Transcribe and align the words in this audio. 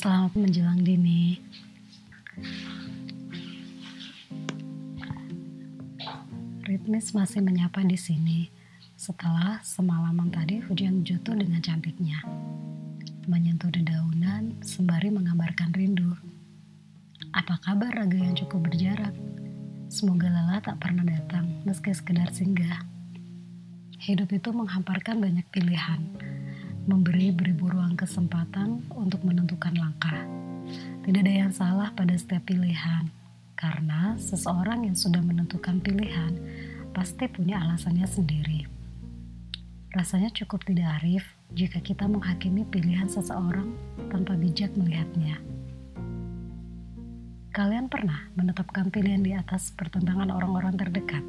Selamat 0.00 0.32
menjelang 0.32 0.80
dini. 0.80 1.36
Ritmis 6.64 7.12
masih 7.12 7.44
menyapa 7.44 7.84
di 7.84 8.00
sini 8.00 8.48
setelah 8.96 9.60
semalaman 9.60 10.32
tadi 10.32 10.64
hujan 10.64 11.04
jatuh 11.04 11.36
dengan 11.36 11.60
cantiknya. 11.60 12.16
Menyentuh 13.28 13.68
dedaunan 13.68 14.56
sembari 14.64 15.12
mengabarkan 15.12 15.68
rindu. 15.76 16.16
Apa 17.36 17.60
kabar 17.60 17.92
raga 17.92 18.16
yang 18.16 18.32
cukup 18.32 18.72
berjarak? 18.72 19.12
Semoga 19.92 20.32
lelah 20.32 20.64
tak 20.64 20.80
pernah 20.80 21.04
datang 21.04 21.44
meski 21.68 21.92
sekedar 21.92 22.32
singgah. 22.32 22.88
Hidup 24.00 24.32
itu 24.32 24.48
menghamparkan 24.48 25.20
banyak 25.20 25.44
pilihan, 25.52 26.00
memberi 26.90 27.30
beribu 27.30 27.70
ruang 27.70 27.94
kesempatan 27.94 28.82
untuk 28.98 29.22
menentukan 29.22 29.70
langkah. 29.78 30.26
Tidak 31.06 31.22
ada 31.22 31.34
yang 31.46 31.54
salah 31.54 31.94
pada 31.94 32.18
setiap 32.18 32.50
pilihan, 32.50 33.06
karena 33.54 34.18
seseorang 34.18 34.90
yang 34.90 34.98
sudah 34.98 35.22
menentukan 35.22 35.78
pilihan 35.78 36.34
pasti 36.90 37.30
punya 37.30 37.62
alasannya 37.62 38.10
sendiri. 38.10 38.66
Rasanya 39.94 40.34
cukup 40.34 40.66
tidak 40.66 40.98
arif 40.98 41.22
jika 41.54 41.78
kita 41.78 42.10
menghakimi 42.10 42.66
pilihan 42.66 43.06
seseorang 43.06 43.70
tanpa 44.10 44.34
bijak 44.34 44.74
melihatnya. 44.74 45.38
Kalian 47.54 47.86
pernah 47.86 48.30
menetapkan 48.34 48.90
pilihan 48.90 49.22
di 49.22 49.34
atas 49.34 49.74
pertentangan 49.74 50.30
orang-orang 50.30 50.74
terdekat? 50.74 51.22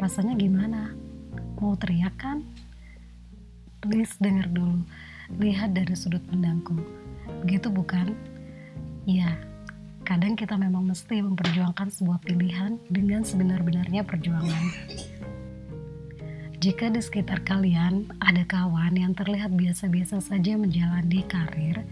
Rasanya 0.00 0.36
gimana? 0.36 0.92
Mau 1.62 1.78
teriak 1.78 2.18
kan? 2.18 2.44
Please 3.82 4.14
dengar 4.22 4.46
dulu, 4.46 4.86
lihat 5.42 5.74
dari 5.74 5.98
sudut 5.98 6.22
pandangku. 6.30 6.78
Begitu 7.42 7.66
bukan? 7.66 8.14
Ya, 9.10 9.34
kadang 10.06 10.38
kita 10.38 10.54
memang 10.54 10.86
mesti 10.86 11.18
memperjuangkan 11.18 11.90
sebuah 11.90 12.22
pilihan 12.22 12.78
dengan 12.94 13.26
sebenar-benarnya 13.26 14.06
perjuangan. 14.06 14.64
Jika 16.62 16.94
di 16.94 17.02
sekitar 17.02 17.42
kalian 17.42 18.06
ada 18.22 18.46
kawan 18.46 18.94
yang 18.94 19.18
terlihat 19.18 19.50
biasa-biasa 19.50 20.22
saja 20.22 20.54
menjalani 20.54 21.26
karir, 21.26 21.82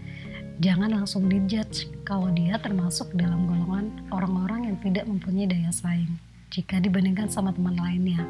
jangan 0.63 0.95
langsung 0.95 1.27
dijudge 1.27 1.91
kalau 2.07 2.31
dia 2.31 2.55
termasuk 2.55 3.11
dalam 3.19 3.51
golongan 3.51 3.91
orang-orang 4.15 4.71
yang 4.71 4.77
tidak 4.79 5.03
mempunyai 5.11 5.43
daya 5.43 5.75
saing 5.75 6.15
jika 6.55 6.79
dibandingkan 6.79 7.27
sama 7.27 7.51
teman 7.51 7.75
lainnya. 7.75 8.23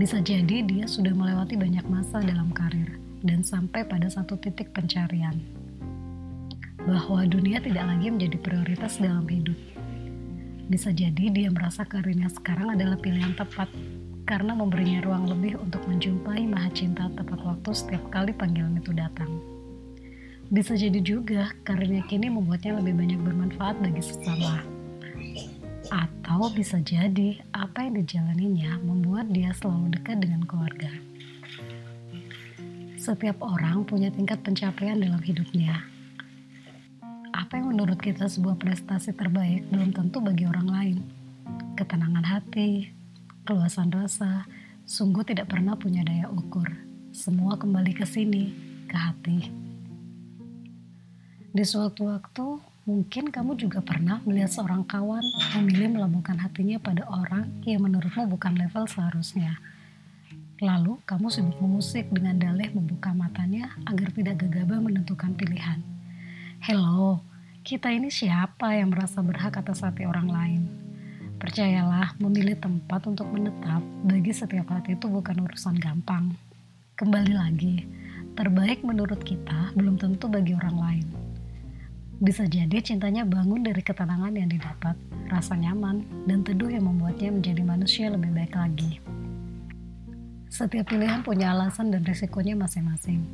Bisa 0.00 0.16
jadi 0.16 0.64
dia 0.64 0.88
sudah 0.88 1.12
melewati 1.12 1.60
banyak 1.60 1.84
masa 1.84 2.24
dalam 2.24 2.48
karir 2.56 2.96
dan 3.20 3.44
sampai 3.44 3.84
pada 3.84 4.08
satu 4.08 4.32
titik 4.40 4.72
pencarian 4.72 5.36
bahwa 6.88 7.28
dunia 7.28 7.60
tidak 7.60 7.84
lagi 7.84 8.08
menjadi 8.08 8.40
prioritas 8.40 8.96
dalam 8.96 9.28
hidup. 9.28 9.60
Bisa 10.72 10.88
jadi 10.88 11.28
dia 11.28 11.52
merasa 11.52 11.84
karirnya 11.84 12.32
sekarang 12.32 12.80
adalah 12.80 12.96
pilihan 12.96 13.36
tepat 13.36 13.68
karena 14.24 14.56
memberinya 14.56 15.04
ruang 15.04 15.28
lebih 15.28 15.60
untuk 15.60 15.84
menjumpai 15.84 16.48
maha 16.48 16.72
cinta 16.72 17.12
tepat 17.12 17.36
waktu 17.44 17.70
setiap 17.76 18.00
kali 18.08 18.32
panggilan 18.32 18.80
itu 18.80 18.96
datang. 18.96 19.28
Bisa 20.48 20.80
jadi 20.80 20.96
juga 21.04 21.52
karirnya 21.60 22.08
kini 22.08 22.32
membuatnya 22.32 22.80
lebih 22.80 22.96
banyak 22.96 23.20
bermanfaat 23.20 23.76
bagi 23.84 24.00
sesama. 24.00 24.64
Atau 25.90 26.46
bisa 26.54 26.78
jadi 26.80 27.42
apa 27.50 27.82
yang 27.84 27.98
dijalaninya 27.98 28.78
membuat 28.80 29.28
dia 29.34 29.50
selalu 29.58 29.98
dekat 29.98 30.22
dengan 30.22 30.46
keluarga. 30.46 30.90
Setiap 32.96 33.42
orang 33.42 33.82
punya 33.82 34.14
tingkat 34.14 34.38
pencapaian 34.46 35.02
dalam 35.02 35.18
hidupnya, 35.18 35.82
apa 37.34 37.58
yang 37.58 37.74
menurut 37.74 37.98
kita 37.98 38.30
sebuah 38.30 38.62
prestasi 38.62 39.10
terbaik 39.10 39.66
belum 39.74 39.90
tentu 39.90 40.22
bagi 40.22 40.46
orang 40.46 40.68
lain. 40.70 40.98
Ketenangan 41.74 42.22
hati, 42.22 42.86
keluasan 43.42 43.90
rasa, 43.90 44.46
sungguh 44.86 45.26
tidak 45.26 45.50
pernah 45.50 45.74
punya 45.74 46.06
daya 46.06 46.30
ukur. 46.30 46.70
Semua 47.10 47.58
kembali 47.58 47.90
ke 47.90 48.06
sini, 48.06 48.54
ke 48.86 48.94
hati. 48.94 49.50
Di 51.50 51.64
suatu 51.66 52.06
waktu, 52.06 52.62
mungkin 52.88 53.28
kamu 53.28 53.60
juga 53.60 53.84
pernah 53.84 54.24
melihat 54.24 54.48
seorang 54.48 54.88
kawan 54.88 55.20
memilih 55.60 56.00
melabuhkan 56.00 56.40
hatinya 56.40 56.80
pada 56.80 57.04
orang 57.12 57.48
yang 57.68 57.84
menurutmu 57.84 58.24
bukan 58.32 58.56
level 58.56 58.88
seharusnya. 58.88 59.60
Lalu, 60.60 61.00
kamu 61.08 61.32
sibuk 61.32 61.56
mengusik 61.56 62.08
dengan 62.12 62.36
dalih 62.36 62.68
membuka 62.76 63.16
matanya 63.16 63.72
agar 63.88 64.12
tidak 64.12 64.44
gegabah 64.44 64.76
menentukan 64.76 65.32
pilihan. 65.32 65.80
Hello, 66.60 67.24
kita 67.64 67.88
ini 67.88 68.12
siapa 68.12 68.76
yang 68.76 68.92
merasa 68.92 69.24
berhak 69.24 69.56
atas 69.56 69.80
hati 69.80 70.04
orang 70.04 70.28
lain? 70.28 70.62
Percayalah, 71.40 72.12
memilih 72.20 72.60
tempat 72.60 73.08
untuk 73.08 73.32
menetap 73.32 73.80
bagi 74.04 74.32
setiap 74.36 74.68
hati 74.68 75.00
itu 75.00 75.08
bukan 75.08 75.40
urusan 75.48 75.80
gampang. 75.80 76.36
Kembali 77.00 77.32
lagi, 77.32 77.88
terbaik 78.36 78.84
menurut 78.84 79.24
kita 79.24 79.72
belum 79.72 79.96
tentu 79.96 80.28
bagi 80.28 80.52
orang 80.52 80.76
lain. 80.76 81.29
Bisa 82.20 82.44
jadi 82.44 82.84
cintanya 82.84 83.24
bangun 83.24 83.64
dari 83.64 83.80
ketenangan 83.80 84.36
yang 84.36 84.52
didapat, 84.52 84.92
rasa 85.32 85.56
nyaman, 85.56 86.04
dan 86.28 86.44
teduh 86.44 86.68
yang 86.68 86.84
membuatnya 86.84 87.32
menjadi 87.32 87.62
manusia 87.64 88.06
lebih 88.12 88.30
baik 88.36 88.52
lagi. 88.52 89.00
Setiap 90.52 90.92
pilihan 90.92 91.24
punya 91.24 91.56
alasan 91.56 91.88
dan 91.88 92.04
risikonya 92.04 92.52
masing-masing 92.58 93.24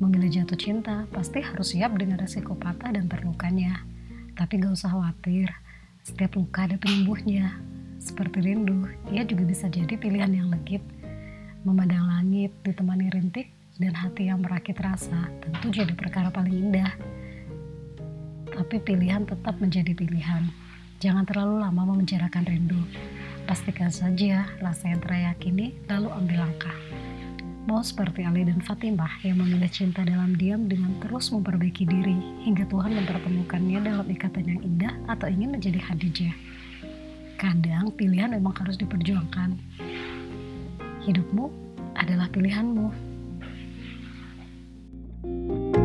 Memilih 0.00 0.32
jatuh 0.32 0.56
cinta 0.56 1.04
pasti 1.12 1.44
harus 1.44 1.76
siap 1.76 1.92
dengan 2.00 2.16
resiko 2.16 2.56
patah 2.56 2.88
dan 2.88 3.04
terlukanya. 3.04 3.84
Tapi 4.32 4.56
gak 4.56 4.72
usah 4.72 4.96
khawatir, 4.96 5.52
setiap 6.00 6.40
luka 6.40 6.64
ada 6.64 6.80
penyembuhnya. 6.80 7.60
Seperti 8.00 8.40
rindu, 8.40 8.88
ia 9.12 9.28
juga 9.28 9.44
bisa 9.44 9.68
jadi 9.68 9.92
pilihan 10.00 10.32
yang 10.32 10.48
legit. 10.48 10.80
Memandang 11.68 12.08
langit 12.08 12.48
ditemani 12.64 13.12
rintik 13.12 13.52
dan 13.76 13.92
hati 13.92 14.32
yang 14.32 14.40
merakit 14.40 14.80
rasa 14.80 15.28
tentu 15.44 15.68
jadi 15.68 15.92
perkara 15.92 16.32
paling 16.32 16.72
indah. 16.72 16.96
Tapi 18.70 18.86
pilihan 18.86 19.26
tetap 19.26 19.58
menjadi 19.58 19.98
pilihan. 19.98 20.46
Jangan 21.02 21.26
terlalu 21.26 21.58
lama 21.58 21.90
memenjarakan 21.90 22.46
rindu. 22.46 22.78
Pastikan 23.42 23.90
saja 23.90 24.46
rasa 24.62 24.94
yang 24.94 25.02
terayakini 25.02 25.74
lalu 25.90 26.06
ambil 26.06 26.46
langkah. 26.46 26.78
Mau 27.66 27.82
seperti 27.82 28.22
Ali 28.22 28.46
dan 28.46 28.62
Fatimah 28.62 29.10
yang 29.26 29.42
memilih 29.42 29.66
cinta 29.74 30.06
dalam 30.06 30.38
diam 30.38 30.70
dengan 30.70 30.94
terus 31.02 31.34
memperbaiki 31.34 31.82
diri 31.82 32.14
hingga 32.46 32.62
Tuhan 32.70 32.94
mempertemukannya 32.94 33.90
dalam 33.90 34.06
ikatan 34.06 34.46
yang 34.46 34.62
indah 34.62 34.94
atau 35.18 35.26
ingin 35.26 35.50
menjadi 35.50 35.90
Khadijah. 35.90 36.34
Kadang 37.42 37.90
pilihan 37.98 38.30
memang 38.30 38.54
harus 38.54 38.78
diperjuangkan. 38.78 39.58
Hidupmu 41.10 41.46
adalah 41.98 42.30
pilihanmu. 42.30 43.10
thank 45.20 45.74
you 45.74 45.79